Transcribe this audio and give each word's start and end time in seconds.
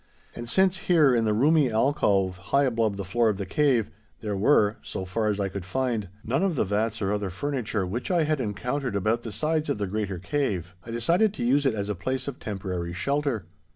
And 0.35 0.49
since 0.49 0.77
here, 0.89 1.13
in 1.13 1.25
the 1.25 1.33
roomy 1.35 1.71
alcove 1.71 2.37
high 2.49 2.63
above 2.63 2.97
the 2.97 3.05
floor 3.05 3.29
of 3.29 3.37
the 3.37 3.45
cave, 3.45 3.91
there 4.21 4.35
were 4.35 4.77
(so 4.81 5.05
far 5.05 5.27
as 5.27 5.39
I 5.39 5.47
could 5.47 5.63
find) 5.63 6.09
none 6.23 6.41
of 6.41 6.55
the 6.55 6.63
vats 6.63 7.03
or 7.03 7.11
other 7.11 7.29
furniture 7.29 7.85
which 7.85 8.09
I 8.09 8.23
had 8.23 8.41
encountered 8.41 8.95
about 8.95 9.21
the 9.21 9.31
sides 9.31 9.69
of 9.69 9.77
the 9.77 9.85
greater 9.85 10.17
cave, 10.17 10.73
I 10.83 10.89
decided 10.89 11.35
to 11.35 11.43
use 11.45 11.67
it 11.67 11.75
as 11.75 11.87
a 11.87 11.93
place 11.93 12.27
of 12.27 12.39
temporary 12.39 12.93
shelter. 12.93 13.45